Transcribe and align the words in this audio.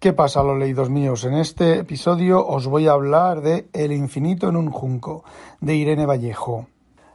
¿Qué 0.00 0.14
pasa, 0.14 0.42
los 0.42 0.58
leídos 0.58 0.88
míos? 0.88 1.26
En 1.26 1.34
este 1.34 1.80
episodio 1.80 2.46
os 2.46 2.66
voy 2.66 2.86
a 2.86 2.92
hablar 2.92 3.42
de 3.42 3.68
El 3.74 3.92
infinito 3.92 4.48
en 4.48 4.56
un 4.56 4.70
junco, 4.70 5.24
de 5.60 5.74
Irene 5.74 6.06
Vallejo. 6.06 6.68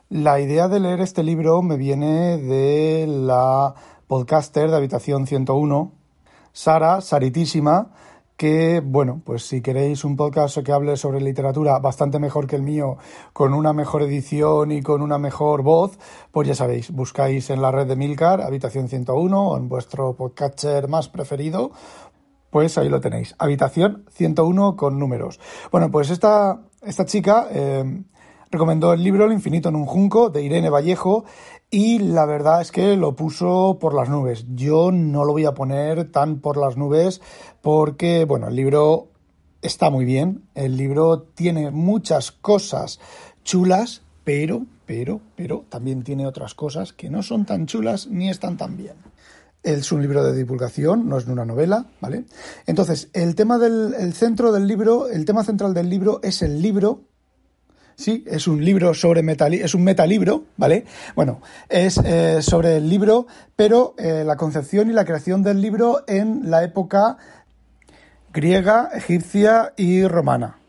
La 0.10 0.40
idea 0.40 0.68
de 0.68 0.80
leer 0.80 1.02
este 1.02 1.24
libro 1.24 1.64
me 1.64 1.78
viene 1.78 2.38
de 2.38 3.08
la 3.08 3.74
podcaster 4.06 4.70
de 4.70 4.78
Habitación 4.78 5.26
101, 5.26 5.92
Sara, 6.54 7.02
Saritísima, 7.02 7.90
que, 8.38 8.84
bueno, 8.86 9.22
pues 9.24 9.48
si 9.48 9.62
queréis 9.62 10.04
un 10.04 10.16
podcast 10.16 10.60
que 10.60 10.72
hable 10.72 10.96
sobre 10.96 11.22
literatura 11.22 11.80
bastante 11.80 12.20
mejor 12.20 12.46
que 12.46 12.58
el 12.58 12.62
mío, 12.62 12.98
con 13.34 13.56
una 13.56 13.74
mejor 13.74 14.04
edición 14.04 14.72
y 14.72 14.84
con 14.84 15.02
una 15.02 15.18
mejor 15.18 15.64
voz, 15.64 15.98
pues 16.32 16.48
ya 16.48 16.54
sabéis, 16.54 16.92
buscáis 16.92 17.50
en 17.50 17.64
la 17.64 17.72
red 17.72 17.88
de 17.88 17.96
Milcar, 17.96 18.42
Habitación 18.42 18.90
101, 18.90 19.48
o 19.48 19.58
en 19.58 19.70
vuestro 19.70 20.14
podcaster 20.14 20.88
más 20.88 21.08
preferido, 21.08 21.72
pues 22.56 22.78
ahí 22.78 22.88
lo 22.88 23.02
tenéis. 23.02 23.36
Habitación 23.38 24.06
101 24.12 24.78
con 24.78 24.98
números. 24.98 25.42
Bueno, 25.74 25.92
pues 25.92 26.10
esta, 26.10 26.62
esta 26.82 27.04
chica 27.04 27.50
eh, 27.52 28.02
recomendó 28.50 28.94
el 28.94 29.04
libro 29.04 29.26
El 29.26 29.34
infinito 29.34 29.68
en 29.68 29.76
un 29.76 29.86
junco 29.86 30.30
de 30.30 30.42
Irene 30.42 30.70
Vallejo 30.70 31.26
y 31.70 32.00
la 32.00 32.26
verdad 32.26 32.62
es 32.62 32.72
que 32.72 32.96
lo 32.96 33.14
puso 33.14 33.78
por 33.78 33.94
las 33.94 34.08
nubes. 34.08 34.46
Yo 34.56 34.94
no 34.94 35.26
lo 35.26 35.34
voy 35.34 35.44
a 35.44 35.54
poner 35.54 36.10
tan 36.14 36.40
por 36.40 36.56
las 36.56 36.78
nubes 36.78 37.20
porque, 37.62 38.24
bueno, 38.24 38.48
el 38.48 38.56
libro 38.56 39.10
está 39.62 39.90
muy 39.90 40.06
bien. 40.06 40.44
El 40.56 40.78
libro 40.78 41.24
tiene 41.24 41.72
muchas 41.72 42.32
cosas 42.32 43.02
chulas, 43.44 44.02
pero, 44.24 44.66
pero, 44.86 45.20
pero 45.36 45.66
también 45.68 46.04
tiene 46.04 46.26
otras 46.26 46.54
cosas 46.54 46.94
que 46.94 47.10
no 47.10 47.22
son 47.22 47.46
tan 47.46 47.66
chulas 47.66 48.08
ni 48.08 48.30
están 48.30 48.56
tan 48.56 48.78
bien. 48.78 48.96
Es 49.66 49.92
un 49.92 50.00
libro 50.04 50.24
de 50.24 50.32
divulgación, 50.32 51.10
no 51.10 51.18
es 51.18 51.26
una 51.26 51.44
novela, 51.44 51.88
¿vale? 52.00 52.26
Entonces, 52.68 53.10
el 53.14 53.34
tema 53.34 53.58
del 53.58 53.96
el 53.98 54.14
centro 54.14 54.52
del 54.52 54.68
libro, 54.68 55.10
el 55.10 55.26
tema 55.26 55.44
central 55.44 55.74
del 55.74 55.90
libro 55.90 56.20
es 56.22 56.44
el 56.44 56.62
libro. 56.62 57.02
Sí, 57.96 58.24
es 58.28 58.48
un 58.48 58.64
libro 58.64 58.94
sobre 58.94 59.24
metal, 59.24 59.56
es 59.56 59.74
un 59.74 59.84
metalibro, 59.84 60.44
¿vale? 60.56 60.86
Bueno, 61.16 61.42
es 61.68 61.98
eh, 61.98 62.44
sobre 62.44 62.78
el 62.78 62.88
libro, 62.88 63.26
pero 63.56 63.96
eh, 63.98 64.24
la 64.24 64.36
concepción 64.36 64.92
y 64.92 64.94
la 64.94 65.04
creación 65.04 65.42
del 65.42 65.60
libro 65.62 66.04
en 66.06 66.52
la 66.52 66.64
época 66.64 67.18
griega, 68.32 68.92
egipcia 68.94 69.74
y 69.78 70.06
romana. 70.06 70.60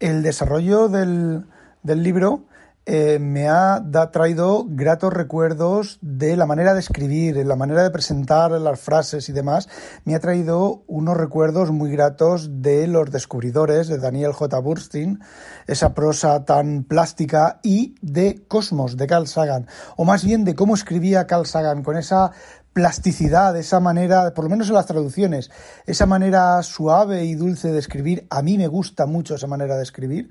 El 0.00 0.24
desarrollo 0.24 0.88
del, 0.88 1.44
del 1.84 2.02
libro 2.02 2.42
eh, 2.84 3.18
me 3.20 3.48
ha 3.48 3.80
traído 4.10 4.66
gratos 4.68 5.12
recuerdos 5.12 5.98
de 6.00 6.36
la 6.36 6.46
manera 6.46 6.74
de 6.74 6.80
escribir, 6.80 7.36
la 7.46 7.54
manera 7.54 7.84
de 7.84 7.90
presentar 7.90 8.50
las 8.52 8.80
frases 8.80 9.28
y 9.28 9.32
demás. 9.32 9.68
Me 10.04 10.14
ha 10.16 10.20
traído 10.20 10.82
unos 10.88 11.16
recuerdos 11.16 11.70
muy 11.70 11.92
gratos 11.92 12.62
de 12.62 12.88
Los 12.88 13.10
Descubridores 13.10 13.86
de 13.86 13.98
Daniel 13.98 14.32
J. 14.32 14.58
Burstein, 14.58 15.20
esa 15.66 15.94
prosa 15.94 16.44
tan 16.44 16.82
plástica, 16.82 17.60
y 17.62 17.94
de 18.00 18.42
Cosmos 18.48 18.96
de 18.96 19.06
Carl 19.06 19.28
Sagan, 19.28 19.68
o 19.96 20.04
más 20.04 20.24
bien 20.24 20.44
de 20.44 20.54
cómo 20.54 20.74
escribía 20.74 21.26
Carl 21.26 21.46
Sagan 21.46 21.82
con 21.82 21.96
esa 21.96 22.32
plasticidad, 22.72 23.56
esa 23.56 23.80
manera, 23.80 24.32
por 24.34 24.44
lo 24.44 24.50
menos 24.50 24.68
en 24.68 24.74
las 24.74 24.86
traducciones, 24.86 25.50
esa 25.86 26.06
manera 26.06 26.62
suave 26.62 27.24
y 27.24 27.34
dulce 27.34 27.70
de 27.70 27.78
escribir, 27.78 28.26
a 28.30 28.42
mí 28.42 28.56
me 28.56 28.66
gusta 28.66 29.06
mucho 29.06 29.34
esa 29.34 29.46
manera 29.46 29.76
de 29.76 29.82
escribir. 29.82 30.30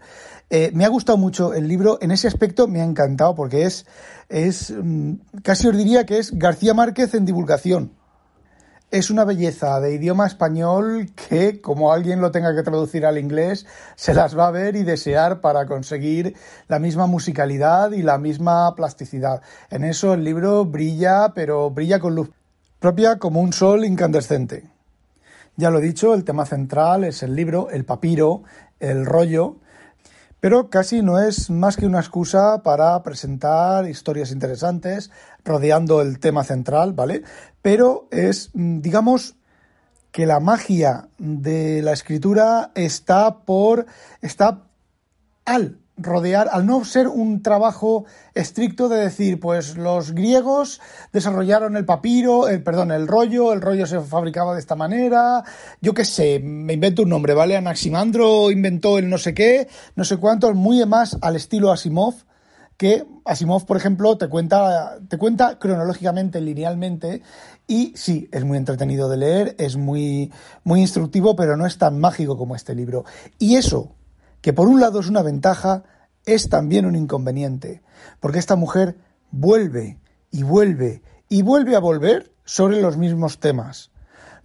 Eh, 0.49 0.71
me 0.73 0.85
ha 0.85 0.89
gustado 0.89 1.17
mucho 1.17 1.53
el 1.53 1.67
libro, 1.67 1.99
en 2.01 2.11
ese 2.11 2.27
aspecto 2.27 2.67
me 2.67 2.81
ha 2.81 2.83
encantado 2.83 3.35
porque 3.35 3.63
es, 3.63 3.85
es, 4.29 4.71
mm, 4.71 5.13
casi 5.43 5.67
os 5.67 5.77
diría 5.77 6.05
que 6.05 6.17
es 6.17 6.37
García 6.37 6.73
Márquez 6.73 7.13
en 7.13 7.25
divulgación. 7.25 8.00
Es 8.91 9.09
una 9.09 9.23
belleza 9.23 9.79
de 9.79 9.93
idioma 9.93 10.27
español 10.27 11.11
que, 11.15 11.61
como 11.61 11.93
alguien 11.93 12.19
lo 12.19 12.31
tenga 12.31 12.53
que 12.53 12.61
traducir 12.61 13.05
al 13.05 13.17
inglés, 13.17 13.65
se 13.95 14.13
las 14.13 14.37
va 14.37 14.47
a 14.47 14.51
ver 14.51 14.75
y 14.75 14.83
desear 14.83 15.39
para 15.39 15.65
conseguir 15.65 16.35
la 16.67 16.77
misma 16.77 17.07
musicalidad 17.07 17.93
y 17.93 18.01
la 18.01 18.17
misma 18.17 18.75
plasticidad. 18.75 19.43
En 19.69 19.85
eso 19.85 20.13
el 20.13 20.25
libro 20.25 20.65
brilla, 20.65 21.31
pero 21.33 21.71
brilla 21.71 22.01
con 22.01 22.15
luz 22.15 22.31
propia 22.79 23.17
como 23.17 23.39
un 23.39 23.53
sol 23.53 23.85
incandescente. 23.85 24.69
Ya 25.55 25.69
lo 25.69 25.79
he 25.79 25.83
dicho, 25.83 26.13
el 26.13 26.25
tema 26.25 26.45
central 26.45 27.05
es 27.05 27.23
el 27.23 27.33
libro, 27.33 27.69
el 27.69 27.85
papiro, 27.85 28.43
el 28.81 29.05
rollo, 29.05 29.55
pero 30.41 30.71
casi 30.71 31.03
no 31.03 31.19
es 31.19 31.51
más 31.51 31.77
que 31.77 31.85
una 31.85 31.99
excusa 31.99 32.63
para 32.63 33.01
presentar 33.03 33.87
historias 33.87 34.31
interesantes 34.31 35.11
rodeando 35.43 36.01
el 36.01 36.19
tema 36.19 36.43
central, 36.43 36.93
¿vale? 36.93 37.23
Pero 37.61 38.07
es, 38.11 38.49
mm, 38.53 38.81
digamos, 38.81 39.35
que 40.11 40.25
la 40.25 40.39
magia 40.39 41.07
de 41.17 41.81
la 41.81 41.93
escritura 41.93 42.71
está 42.75 43.39
por, 43.39 43.85
está 44.21 44.63
al 45.45 45.77
rodear, 45.97 46.49
al 46.51 46.65
no 46.65 46.83
ser 46.83 47.07
un 47.07 47.41
trabajo 47.41 48.05
estricto 48.33 48.89
de 48.89 48.97
decir, 48.97 49.39
pues 49.39 49.77
los 49.77 50.11
griegos 50.11 50.81
desarrollaron 51.13 51.77
el 51.77 51.85
papiro, 51.85 52.47
el, 52.47 52.63
perdón, 52.63 52.91
el 52.91 53.07
rollo, 53.07 53.53
el 53.53 53.61
rollo 53.61 53.85
se 53.85 53.99
fabricaba 53.99 54.53
de 54.53 54.59
esta 54.59 54.75
manera, 54.75 55.43
yo 55.79 55.93
qué 55.93 56.05
sé, 56.05 56.39
me 56.39 56.73
invento 56.73 57.03
un 57.03 57.09
nombre, 57.09 57.33
¿vale? 57.33 57.55
Anaximandro 57.55 58.51
inventó 58.51 58.97
el 58.97 59.09
no 59.09 59.17
sé 59.17 59.33
qué, 59.33 59.67
no 59.95 60.03
sé 60.03 60.17
cuánto, 60.17 60.53
muy 60.53 60.83
más 60.85 61.17
al 61.21 61.35
estilo 61.35 61.71
Asimov, 61.71 62.15
que 62.81 63.05
Asimov, 63.25 63.67
por 63.67 63.77
ejemplo, 63.77 64.17
te 64.17 64.27
cuenta, 64.27 64.97
te 65.07 65.19
cuenta 65.19 65.59
cronológicamente, 65.59 66.41
linealmente, 66.41 67.21
y 67.67 67.93
sí, 67.95 68.27
es 68.31 68.43
muy 68.43 68.57
entretenido 68.57 69.07
de 69.07 69.17
leer, 69.17 69.55
es 69.59 69.77
muy, 69.77 70.31
muy 70.63 70.81
instructivo, 70.81 71.35
pero 71.35 71.55
no 71.55 71.67
es 71.67 71.77
tan 71.77 71.99
mágico 71.99 72.39
como 72.39 72.55
este 72.55 72.73
libro. 72.73 73.05
Y 73.37 73.57
eso, 73.57 73.93
que 74.41 74.51
por 74.51 74.67
un 74.67 74.81
lado 74.81 74.99
es 74.99 75.09
una 75.09 75.21
ventaja, 75.21 75.83
es 76.25 76.49
también 76.49 76.87
un 76.87 76.95
inconveniente, 76.95 77.83
porque 78.19 78.39
esta 78.39 78.55
mujer 78.55 78.97
vuelve 79.29 79.99
y 80.31 80.41
vuelve 80.41 81.03
y 81.29 81.43
vuelve 81.43 81.75
a 81.75 81.79
volver 81.79 82.33
sobre 82.45 82.81
los 82.81 82.97
mismos 82.97 83.39
temas. 83.39 83.90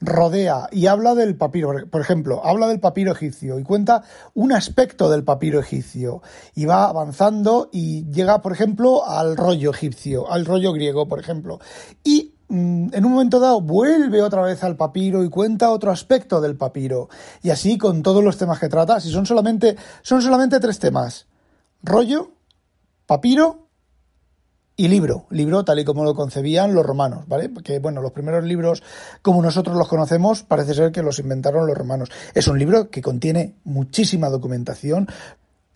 Rodea 0.06 0.68
y 0.72 0.86
habla 0.86 1.14
del 1.14 1.36
papiro, 1.36 1.74
por 1.90 2.00
ejemplo, 2.00 2.40
habla 2.44 2.68
del 2.68 2.80
papiro 2.80 3.12
egipcio 3.12 3.58
y 3.58 3.62
cuenta 3.62 4.02
un 4.34 4.52
aspecto 4.52 5.10
del 5.10 5.24
papiro 5.24 5.60
egipcio 5.60 6.22
y 6.54 6.64
va 6.64 6.84
avanzando 6.84 7.68
y 7.72 8.10
llega, 8.10 8.40
por 8.40 8.52
ejemplo, 8.52 9.06
al 9.06 9.36
rollo 9.36 9.70
egipcio, 9.70 10.30
al 10.30 10.46
rollo 10.46 10.72
griego, 10.72 11.06
por 11.06 11.20
ejemplo. 11.20 11.58
Y 12.02 12.32
Mm, 12.48 12.94
en 12.94 13.04
un 13.04 13.12
momento 13.12 13.40
dado 13.40 13.60
vuelve 13.60 14.22
otra 14.22 14.42
vez 14.42 14.62
al 14.62 14.76
papiro 14.76 15.24
y 15.24 15.28
cuenta 15.28 15.70
otro 15.70 15.90
aspecto 15.90 16.40
del 16.40 16.56
papiro. 16.56 17.08
Y 17.42 17.50
así 17.50 17.76
con 17.76 18.02
todos 18.02 18.22
los 18.22 18.38
temas 18.38 18.60
que 18.60 18.68
trata, 18.68 19.00
si 19.00 19.10
son 19.10 19.26
solamente, 19.26 19.76
son 20.02 20.22
solamente 20.22 20.60
tres 20.60 20.78
temas. 20.78 21.26
Rollo, 21.82 22.32
papiro 23.06 23.66
y 24.76 24.88
libro. 24.88 25.26
Libro 25.31 25.64
tal 25.64 25.78
y 25.78 25.84
como 25.84 26.04
lo 26.04 26.14
concebían 26.14 26.75
los 26.75 26.84
romanos, 26.84 27.26
¿vale? 27.26 27.48
Porque, 27.48 27.78
bueno, 27.78 28.03
los 28.03 28.12
primeros 28.12 28.44
libros, 28.44 28.82
como 29.22 29.41
nosotros 29.41 29.76
los 29.76 29.88
conocemos, 29.88 30.42
parece 30.42 30.75
ser 30.75 30.92
que 30.92 31.03
los 31.03 31.19
inventaron 31.19 31.66
los 31.66 31.76
romanos. 31.76 32.10
Es 32.34 32.47
un 32.47 32.59
libro 32.59 32.91
que 32.91 33.00
contiene 33.00 33.54
muchísima 33.65 34.28
documentación, 34.28 35.09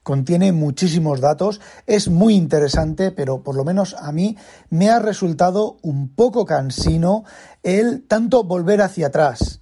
contiene 0.03 0.53
muchísimos 0.53 1.21
datos, 1.21 1.61
es 1.87 2.09
muy 2.09 2.35
interesante, 2.35 3.11
pero 3.11 3.43
por 3.43 3.57
lo 3.57 3.65
menos 3.65 3.95
a 3.99 4.13
mí 4.13 4.37
me 4.69 4.91
ha 4.91 4.99
resultado 4.99 5.79
un 5.83 6.09
poco 6.09 6.45
cansino 6.45 7.25
el 7.63 8.03
tanto 8.07 8.45
volver 8.45 8.83
hacia 8.83 9.09
atrás. 9.09 9.61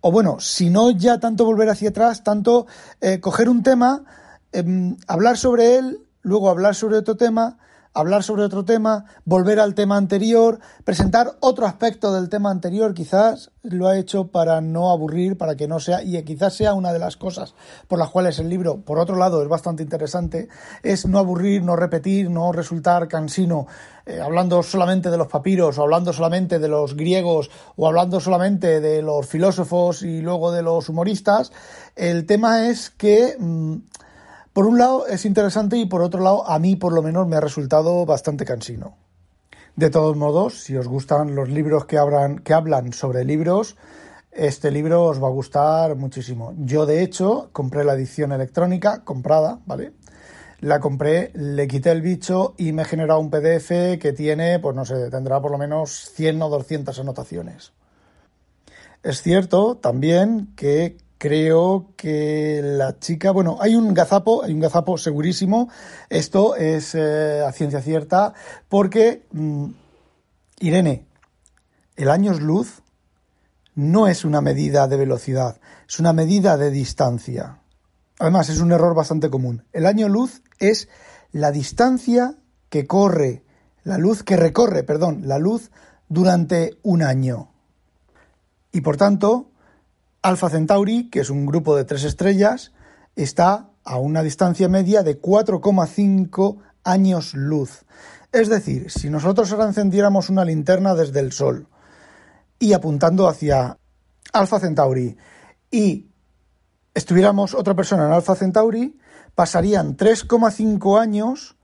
O 0.00 0.12
bueno, 0.12 0.38
si 0.38 0.70
no 0.70 0.92
ya 0.92 1.18
tanto 1.18 1.44
volver 1.44 1.68
hacia 1.68 1.90
atrás, 1.90 2.22
tanto 2.22 2.66
eh, 3.00 3.18
coger 3.18 3.48
un 3.48 3.64
tema, 3.64 4.04
em, 4.52 4.96
hablar 5.08 5.36
sobre 5.36 5.76
él, 5.76 6.00
luego 6.22 6.48
hablar 6.48 6.76
sobre 6.76 6.98
otro 6.98 7.16
tema, 7.16 7.58
hablar 7.98 8.22
sobre 8.22 8.44
otro 8.44 8.64
tema, 8.64 9.06
volver 9.24 9.58
al 9.58 9.74
tema 9.74 9.96
anterior, 9.96 10.60
presentar 10.84 11.32
otro 11.40 11.66
aspecto 11.66 12.12
del 12.12 12.28
tema 12.28 12.50
anterior, 12.50 12.94
quizás 12.94 13.50
lo 13.64 13.88
ha 13.88 13.98
hecho 13.98 14.28
para 14.28 14.60
no 14.60 14.90
aburrir, 14.90 15.36
para 15.36 15.56
que 15.56 15.66
no 15.66 15.80
sea, 15.80 16.04
y 16.04 16.22
quizás 16.22 16.54
sea 16.54 16.74
una 16.74 16.92
de 16.92 17.00
las 17.00 17.16
cosas 17.16 17.54
por 17.88 17.98
las 17.98 18.10
cuales 18.10 18.38
el 18.38 18.48
libro, 18.48 18.82
por 18.82 19.00
otro 19.00 19.16
lado, 19.16 19.42
es 19.42 19.48
bastante 19.48 19.82
interesante, 19.82 20.48
es 20.84 21.06
no 21.06 21.18
aburrir, 21.18 21.64
no 21.64 21.74
repetir, 21.74 22.30
no 22.30 22.52
resultar 22.52 23.08
cansino, 23.08 23.66
eh, 24.06 24.20
hablando 24.20 24.62
solamente 24.62 25.10
de 25.10 25.18
los 25.18 25.26
papiros, 25.26 25.76
o 25.76 25.82
hablando 25.82 26.12
solamente 26.12 26.60
de 26.60 26.68
los 26.68 26.94
griegos, 26.94 27.50
o 27.74 27.88
hablando 27.88 28.20
solamente 28.20 28.80
de 28.80 29.02
los 29.02 29.26
filósofos 29.26 30.04
y 30.04 30.20
luego 30.20 30.52
de 30.52 30.62
los 30.62 30.88
humoristas. 30.88 31.50
El 31.96 32.26
tema 32.26 32.68
es 32.68 32.90
que... 32.90 33.34
Mm, 33.38 33.78
por 34.58 34.66
un 34.66 34.76
lado 34.76 35.06
es 35.06 35.24
interesante 35.24 35.76
y 35.76 35.86
por 35.86 36.02
otro 36.02 36.20
lado 36.20 36.44
a 36.50 36.58
mí 36.58 36.74
por 36.74 36.92
lo 36.92 37.00
menos 37.00 37.28
me 37.28 37.36
ha 37.36 37.40
resultado 37.40 38.04
bastante 38.04 38.44
cansino. 38.44 38.96
De 39.76 39.88
todos 39.88 40.16
modos, 40.16 40.64
si 40.64 40.76
os 40.76 40.88
gustan 40.88 41.36
los 41.36 41.48
libros 41.48 41.84
que, 41.84 41.96
que 42.42 42.54
hablan 42.54 42.92
sobre 42.92 43.24
libros, 43.24 43.76
este 44.32 44.72
libro 44.72 45.04
os 45.04 45.22
va 45.22 45.28
a 45.28 45.30
gustar 45.30 45.94
muchísimo. 45.94 46.54
Yo 46.58 46.86
de 46.86 47.04
hecho 47.04 47.50
compré 47.52 47.84
la 47.84 47.94
edición 47.94 48.32
electrónica, 48.32 49.04
comprada, 49.04 49.60
¿vale? 49.64 49.92
La 50.58 50.80
compré, 50.80 51.30
le 51.34 51.68
quité 51.68 51.92
el 51.92 52.02
bicho 52.02 52.56
y 52.58 52.72
me 52.72 52.82
he 52.82 52.84
generado 52.84 53.20
un 53.20 53.30
PDF 53.30 53.68
que 54.00 54.12
tiene, 54.12 54.58
pues 54.58 54.74
no 54.74 54.84
sé, 54.84 55.08
tendrá 55.08 55.40
por 55.40 55.52
lo 55.52 55.58
menos 55.58 56.10
100 56.16 56.42
o 56.42 56.48
200 56.48 56.98
anotaciones. 56.98 57.70
Es 59.04 59.22
cierto 59.22 59.76
también 59.76 60.52
que 60.56 60.96
creo 61.18 61.92
que 61.96 62.60
la 62.62 62.98
chica, 62.98 63.32
bueno, 63.32 63.58
hay 63.60 63.74
un 63.74 63.92
gazapo, 63.92 64.42
hay 64.44 64.52
un 64.52 64.60
gazapo 64.60 64.96
segurísimo, 64.96 65.68
esto 66.08 66.56
es 66.56 66.94
eh, 66.94 67.42
a 67.46 67.52
ciencia 67.52 67.82
cierta, 67.82 68.32
porque, 68.68 69.26
mm, 69.32 69.66
Irene, 70.60 71.06
el 71.96 72.10
año 72.10 72.32
es 72.32 72.40
luz 72.40 72.82
no 73.78 74.08
es 74.08 74.24
una 74.24 74.40
medida 74.40 74.88
de 74.88 74.96
velocidad, 74.96 75.60
es 75.88 76.00
una 76.00 76.12
medida 76.12 76.56
de 76.56 76.72
distancia. 76.72 77.60
Además, 78.18 78.48
es 78.48 78.58
un 78.58 78.72
error 78.72 78.92
bastante 78.92 79.30
común. 79.30 79.62
El 79.72 79.86
año 79.86 80.08
luz 80.08 80.42
es 80.58 80.88
la 81.30 81.52
distancia 81.52 82.34
que 82.70 82.88
corre, 82.88 83.44
la 83.84 83.96
luz 83.96 84.24
que 84.24 84.36
recorre, 84.36 84.82
perdón, 84.82 85.28
la 85.28 85.38
luz 85.38 85.70
durante 86.08 86.76
un 86.82 87.04
año. 87.04 87.52
Y 88.72 88.80
por 88.80 88.96
tanto, 88.96 89.52
Alpha 90.22 90.50
Centauri, 90.50 91.10
que 91.10 91.20
es 91.20 91.30
un 91.30 91.46
grupo 91.46 91.76
de 91.76 91.84
tres 91.84 92.04
estrellas, 92.04 92.72
está 93.14 93.70
a 93.84 93.98
una 93.98 94.22
distancia 94.22 94.68
media 94.68 95.02
de 95.02 95.20
4,5 95.20 96.58
años 96.84 97.34
luz. 97.34 97.84
Es 98.32 98.48
decir, 98.48 98.90
si 98.90 99.10
nosotros 99.10 99.50
ahora 99.52 99.66
encendiéramos 99.66 100.28
una 100.28 100.44
linterna 100.44 100.94
desde 100.94 101.20
el 101.20 101.32
Sol 101.32 101.68
y 102.58 102.72
apuntando 102.72 103.28
hacia 103.28 103.78
Alpha 104.32 104.60
Centauri 104.60 105.16
y 105.70 106.10
estuviéramos 106.94 107.54
otra 107.54 107.74
persona 107.74 108.06
en 108.06 108.12
Alpha 108.12 108.34
Centauri, 108.34 108.98
pasarían 109.34 109.96
3,5 109.96 111.00
años 111.00 111.56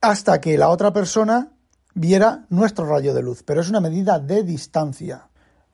hasta 0.00 0.40
que 0.40 0.58
la 0.58 0.68
otra 0.68 0.92
persona 0.92 1.52
viera 1.94 2.44
nuestro 2.50 2.86
rayo 2.86 3.14
de 3.14 3.22
luz, 3.22 3.42
pero 3.44 3.60
es 3.60 3.70
una 3.70 3.80
medida 3.80 4.18
de 4.18 4.42
distancia. 4.42 5.28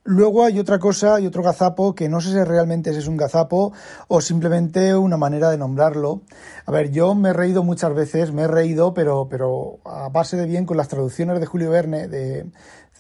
Luego 0.05 0.45
hay 0.47 0.59
otra 0.59 0.79
cosa, 0.79 1.17
hay 1.17 1.27
otro 1.27 1.43
gazapo 1.43 1.95
que 1.95 2.09
no 2.09 2.23
sé 2.23 2.31
si 2.31 2.43
realmente 2.43 2.89
es 2.89 3.07
un 3.07 3.19
gazapo 3.19 3.75
o 4.09 4.23
simplemente 4.23 4.97
una 4.97 5.19
manera 5.19 5.51
de 5.51 5.59
nombrarlo. 5.59 6.23
A 6.65 6.73
ver, 6.73 6.91
yo 6.91 7.15
me 7.15 7.29
he 7.29 7.33
reído 7.35 7.63
muchas 7.63 7.93
veces, 7.95 8.33
me 8.33 8.43
he 8.43 8.49
reído, 8.49 8.95
pero, 8.95 9.29
pero 9.29 9.79
a 9.85 10.09
base 10.09 10.39
de 10.39 10.47
bien 10.47 10.65
con 10.65 10.79
las 10.79 10.89
traducciones 10.89 11.39
de 11.39 11.45
Julio 11.45 11.71
Verne 11.71 12.09
de 12.09 12.51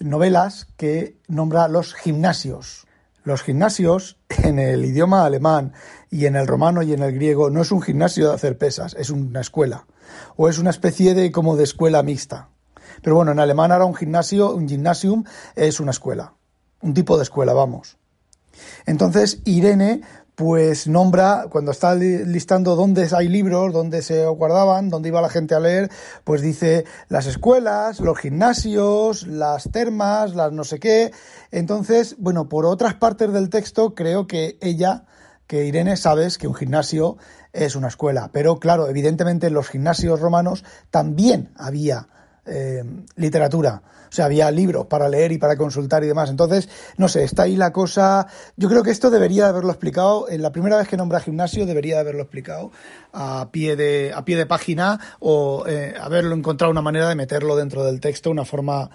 novelas 0.00 0.66
que 0.76 1.16
nombra 1.26 1.68
los 1.68 1.94
gimnasios. 1.94 2.86
Los 3.24 3.42
gimnasios 3.42 4.18
en 4.44 4.58
el 4.58 4.84
idioma 4.84 5.24
alemán 5.24 5.72
y 6.10 6.26
en 6.26 6.36
el 6.36 6.46
romano 6.46 6.82
y 6.82 6.92
en 6.92 7.02
el 7.02 7.14
griego 7.14 7.48
no 7.48 7.62
es 7.62 7.72
un 7.72 7.80
gimnasio 7.80 8.28
de 8.28 8.34
hacer 8.34 8.58
pesas, 8.58 8.94
es 8.98 9.08
una 9.08 9.40
escuela 9.40 9.86
o 10.36 10.50
es 10.50 10.58
una 10.58 10.70
especie 10.70 11.14
de 11.14 11.32
como 11.32 11.56
de 11.56 11.64
escuela 11.64 12.02
mixta. 12.02 12.50
Pero 13.02 13.16
bueno, 13.16 13.32
en 13.32 13.38
alemán 13.38 13.72
ahora 13.72 13.86
un 13.86 13.94
gimnasio, 13.94 14.54
un 14.54 14.68
gymnasium 14.68 15.24
es 15.56 15.80
una 15.80 15.92
escuela 15.92 16.34
un 16.80 16.94
tipo 16.94 17.16
de 17.16 17.22
escuela, 17.22 17.52
vamos. 17.52 17.96
Entonces 18.86 19.40
Irene 19.44 20.02
pues 20.40 20.88
nombra, 20.88 21.48
cuando 21.50 21.70
está 21.70 21.94
listando 21.94 22.74
dónde 22.74 23.06
hay 23.14 23.28
libros, 23.28 23.74
dónde 23.74 24.00
se 24.00 24.24
guardaban, 24.26 24.88
dónde 24.88 25.10
iba 25.10 25.20
la 25.20 25.28
gente 25.28 25.54
a 25.54 25.60
leer, 25.60 25.90
pues 26.24 26.40
dice 26.40 26.86
las 27.10 27.26
escuelas, 27.26 28.00
los 28.00 28.18
gimnasios, 28.18 29.26
las 29.26 29.68
termas, 29.70 30.34
las 30.34 30.50
no 30.50 30.64
sé 30.64 30.80
qué. 30.80 31.12
Entonces, 31.50 32.16
bueno, 32.18 32.48
por 32.48 32.64
otras 32.64 32.94
partes 32.94 33.30
del 33.34 33.50
texto 33.50 33.94
creo 33.94 34.26
que 34.26 34.56
ella, 34.62 35.04
que 35.46 35.66
Irene, 35.66 35.98
sabes 35.98 36.38
que 36.38 36.48
un 36.48 36.54
gimnasio 36.54 37.18
es 37.52 37.76
una 37.76 37.88
escuela. 37.88 38.30
Pero 38.32 38.58
claro, 38.58 38.88
evidentemente 38.88 39.48
en 39.48 39.52
los 39.52 39.68
gimnasios 39.68 40.20
romanos 40.20 40.64
también 40.90 41.52
había 41.54 42.08
eh, 42.46 42.84
literatura. 43.16 43.82
O 44.10 44.12
sea, 44.12 44.24
había 44.24 44.50
libros 44.50 44.86
para 44.86 45.08
leer 45.08 45.30
y 45.30 45.38
para 45.38 45.56
consultar 45.56 46.02
y 46.02 46.08
demás. 46.08 46.30
Entonces, 46.30 46.68
no 46.96 47.08
sé, 47.08 47.22
está 47.22 47.44
ahí 47.44 47.56
la 47.56 47.72
cosa. 47.72 48.26
Yo 48.56 48.68
creo 48.68 48.82
que 48.82 48.90
esto 48.90 49.08
debería 49.08 49.48
haberlo 49.48 49.70
explicado. 49.70 50.28
En 50.28 50.42
la 50.42 50.50
primera 50.50 50.76
vez 50.76 50.88
que 50.88 50.96
nombra 50.96 51.20
gimnasio, 51.20 51.64
debería 51.64 52.00
haberlo 52.00 52.22
explicado 52.22 52.72
a 53.12 53.50
pie 53.52 53.76
de, 53.76 54.12
a 54.12 54.24
pie 54.24 54.36
de 54.36 54.46
página 54.46 54.98
o 55.20 55.64
eh, 55.68 55.94
haberlo 56.00 56.34
encontrado 56.34 56.72
una 56.72 56.82
manera 56.82 57.08
de 57.08 57.14
meterlo 57.14 57.54
dentro 57.54 57.84
del 57.84 58.00
texto, 58.00 58.30
una 58.30 58.44
forma 58.44 58.90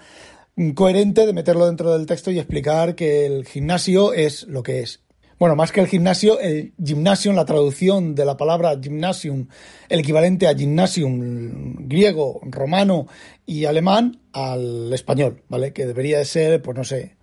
coherente 0.74 1.26
de 1.26 1.32
meterlo 1.32 1.66
dentro 1.66 1.92
del 1.92 2.06
texto 2.06 2.30
y 2.30 2.38
explicar 2.38 2.94
que 2.94 3.26
el 3.26 3.46
gimnasio 3.46 4.12
es 4.12 4.44
lo 4.44 4.62
que 4.62 4.80
es 4.80 5.05
bueno, 5.38 5.54
más 5.54 5.70
que 5.70 5.80
el 5.80 5.86
gimnasio, 5.86 6.40
el 6.40 6.72
gymnasium, 6.82 7.34
la 7.34 7.44
traducción 7.44 8.14
de 8.14 8.24
la 8.24 8.36
palabra 8.36 8.78
gymnasium, 8.80 9.48
el 9.88 10.00
equivalente 10.00 10.46
a 10.46 10.54
gymnasium 10.54 11.86
griego, 11.86 12.40
romano 12.42 13.06
y 13.44 13.66
alemán 13.66 14.20
al 14.32 14.92
español, 14.92 15.42
¿vale? 15.48 15.72
Que 15.72 15.86
debería 15.86 16.18
de 16.18 16.24
ser, 16.24 16.62
pues 16.62 16.76
no 16.76 16.84
sé, 16.84 17.16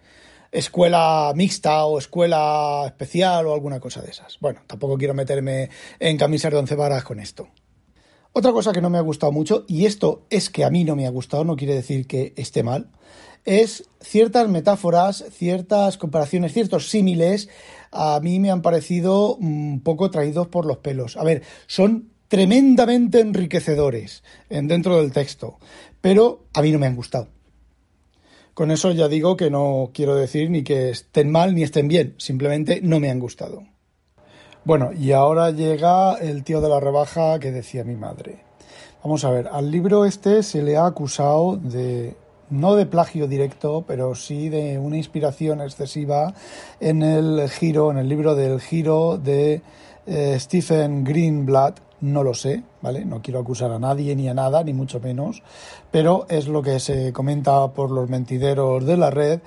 escuela 0.52 1.34
mixta 1.36 1.86
o 1.86 1.98
escuela 1.98 2.84
especial 2.86 3.48
o 3.48 3.54
alguna 3.54 3.80
cosa 3.80 4.02
de 4.02 4.12
esas. 4.12 4.38
Bueno, 4.40 4.62
tampoco 4.68 4.98
quiero 4.98 5.16
meterme 5.16 5.70
en 6.00 6.18
camisas 6.18 6.52
de 6.52 6.60
once 6.60 6.76
varas 6.76 7.04
con 7.04 7.20
esto. 7.20 7.50
Otra 8.32 8.52
cosa 8.52 8.72
que 8.72 8.82
no 8.82 8.90
me 8.90 8.98
ha 8.98 9.02
gustado 9.02 9.32
mucho, 9.32 9.66
y 9.68 9.86
esto 9.86 10.26
es 10.30 10.50
que 10.50 10.64
a 10.64 10.72
mí 10.72 10.84
no 10.84 10.96
me 10.96 11.06
ha 11.06 11.12
gustado, 11.12 11.44
no 11.44 11.56
quiere 11.56 11.76
decir 11.76 12.08
que 12.08 12.34
esté 12.36 12.64
mal, 12.64 12.90
es 13.46 13.86
ciertas 14.02 14.48
metáforas, 14.50 15.26
ciertas 15.32 15.98
comparaciones, 15.98 16.54
ciertos 16.54 16.90
símiles 16.90 17.50
a 17.94 18.20
mí 18.22 18.40
me 18.40 18.50
han 18.50 18.62
parecido 18.62 19.36
un 19.36 19.82
poco 19.84 20.10
traídos 20.10 20.48
por 20.48 20.66
los 20.66 20.78
pelos. 20.78 21.16
A 21.16 21.24
ver, 21.24 21.44
son 21.68 22.10
tremendamente 22.28 23.20
enriquecedores 23.20 24.24
dentro 24.50 24.98
del 24.98 25.12
texto, 25.12 25.60
pero 26.02 26.46
a 26.54 26.62
mí 26.64 26.72
no 26.72 26.80
me 26.80 26.88
han 26.88 26.96
gustado. 26.96 27.28
Con 28.56 28.72
eso 28.72 28.92
ya 28.92 29.08
digo 29.08 29.38
que 29.38 29.52
no 29.52 29.92
quiero 29.94 30.16
decir 30.16 30.50
ni 30.50 30.64
que 30.64 30.90
estén 30.90 31.32
mal 31.32 31.54
ni 31.54 31.64
estén 31.64 31.88
bien, 31.88 32.16
simplemente 32.18 32.82
no 32.82 33.00
me 33.00 33.12
han 33.12 33.20
gustado. 33.20 33.64
Bueno, 34.66 34.92
y 34.94 35.12
ahora 35.12 35.52
llega 35.52 36.16
el 36.16 36.44
tío 36.44 36.62
de 36.62 36.70
la 36.70 36.80
rebaja 36.80 37.40
que 37.40 37.52
decía 37.52 37.84
mi 37.84 37.96
madre. 37.96 38.44
Vamos 39.04 39.26
a 39.26 39.30
ver, 39.30 39.50
al 39.50 39.70
libro 39.70 40.06
este 40.06 40.42
se 40.44 40.64
le 40.64 40.78
ha 40.78 40.86
acusado 40.86 41.58
de 41.58 42.16
no 42.54 42.76
de 42.76 42.86
plagio 42.86 43.28
directo, 43.28 43.84
pero 43.88 44.16
sí 44.16 44.50
de 44.50 44.78
una 44.80 44.98
inspiración 44.98 45.60
excesiva 45.62 46.34
en 46.80 47.02
el 47.02 47.50
giro, 47.50 47.92
en 47.92 47.98
el 47.98 48.08
libro 48.08 48.36
del 48.36 48.62
giro 48.62 49.18
de 49.18 49.62
eh, 50.06 50.38
Stephen 50.40 51.04
Greenblatt, 51.04 51.80
no 52.02 52.22
lo 52.22 52.34
sé, 52.34 52.64
¿vale? 52.82 53.06
No 53.06 53.22
quiero 53.22 53.40
acusar 53.40 53.72
a 53.72 53.80
nadie 53.80 54.16
ni 54.16 54.28
a 54.28 54.34
nada, 54.34 54.64
ni 54.64 54.74
mucho 54.74 55.00
menos, 55.00 55.42
pero 55.90 56.26
es 56.30 56.48
lo 56.48 56.62
que 56.62 56.80
se 56.80 57.14
comenta 57.14 57.70
por 57.70 57.90
los 57.92 58.10
mentideros 58.10 58.86
de 58.86 58.98
la 58.98 59.10
red. 59.10 59.40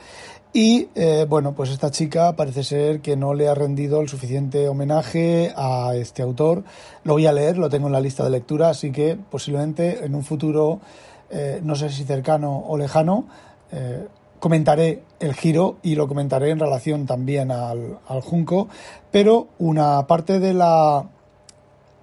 Y 0.52 0.88
eh, 0.94 1.26
bueno, 1.28 1.54
pues 1.54 1.68
esta 1.68 1.90
chica 1.90 2.34
parece 2.34 2.64
ser 2.64 3.00
que 3.00 3.14
no 3.14 3.34
le 3.34 3.46
ha 3.46 3.54
rendido 3.54 4.00
el 4.00 4.08
suficiente 4.08 4.68
homenaje 4.68 5.52
a 5.54 5.94
este 5.94 6.22
autor. 6.22 6.64
Lo 7.04 7.12
voy 7.12 7.26
a 7.26 7.32
leer, 7.32 7.58
lo 7.58 7.68
tengo 7.68 7.88
en 7.88 7.92
la 7.92 8.00
lista 8.00 8.24
de 8.24 8.30
lectura, 8.30 8.70
así 8.70 8.90
que 8.90 9.18
posiblemente 9.30 10.02
en 10.02 10.14
un 10.14 10.24
futuro 10.24 10.80
eh, 11.30 11.60
no 11.62 11.74
sé 11.74 11.90
si 11.90 12.04
cercano 12.04 12.58
o 12.66 12.76
lejano, 12.76 13.26
eh, 13.72 14.06
comentaré 14.38 15.02
el 15.18 15.34
giro 15.34 15.76
y 15.82 15.94
lo 15.94 16.06
comentaré 16.06 16.50
en 16.50 16.58
relación 16.58 17.06
también 17.06 17.50
al, 17.50 17.98
Junco, 18.22 18.68
pero 19.10 19.48
una 19.58 20.06
parte 20.06 20.38
de 20.38 20.54
la, 20.54 21.04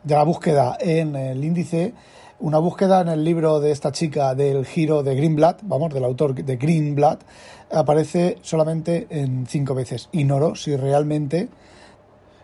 de 0.04 0.16
la 0.16 0.24
búsqueda 0.24 0.78
en 0.80 1.16
el 1.16 1.44
índice, 1.44 1.94
una 2.40 2.58
búsqueda 2.58 3.02
en 3.02 3.10
el 3.10 3.24
libro 3.24 3.60
de 3.60 3.72
esta 3.72 3.92
chica 3.92 4.36
del 4.36 4.66
giro 4.66 5.04
de 5.04 5.16
Greenblatt, 5.16 5.62
vamos, 5.64 5.94
del 5.94 6.04
autor 6.04 6.36
de 6.36 6.58
Greenblatt, 6.58 7.22
aparece 7.72 8.38
solamente 8.42 9.08
en 9.10 9.46
cinco 9.48 9.74
veces. 9.74 10.10
Ignoro 10.12 10.56
si 10.56 10.76
realmente 10.76 11.48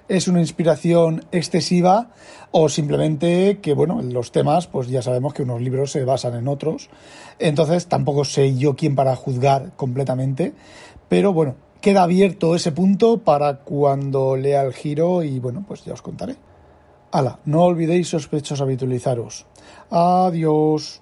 es 0.10 0.28
una 0.28 0.42
inspiración 0.42 1.24
excesiva 1.32 2.10
o 2.51 2.68
simplemente 2.68 3.60
que, 3.62 3.74
bueno, 3.74 4.01
los 4.01 4.32
temas, 4.32 4.68
pues 4.68 4.88
ya 4.88 5.01
sabemos 5.01 5.34
que 5.34 5.44
unos 5.44 5.62
libros 5.62 5.92
se 5.92 6.04
basan 6.04 6.36
en 6.36 6.48
otros. 6.48 6.89
Entonces 7.38 7.88
tampoco 7.88 8.25
sé 8.25 8.58
yo 8.58 8.75
quién 8.75 8.96
para 8.96 9.16
juzgar 9.16 9.72
completamente, 9.75 10.54
pero 11.08 11.32
bueno, 11.32 11.56
queda 11.80 12.04
abierto 12.04 12.56
ese 12.56 12.72
punto 12.72 13.20
para 13.20 13.60
cuando 13.60 14.36
lea 14.36 14.63
el 14.63 14.74
giro 14.74 15.24
y 15.24 15.39
bueno, 15.39 15.63
pues 15.68 15.86
ya 15.86 15.94
os 15.94 16.01
contaré. 16.01 16.36
Hala, 17.12 17.39
no 17.46 17.63
olvidéis 17.63 18.10
sospechosos 18.10 18.62
habitualizaros. 18.62 19.46
Adiós. 19.89 21.01